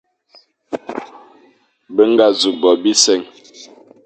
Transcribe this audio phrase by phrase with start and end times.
[1.93, 3.13] Be ñga nẑu bo bise,